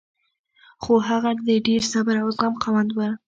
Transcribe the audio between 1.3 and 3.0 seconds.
د ډېر صبر او زغم خاوند و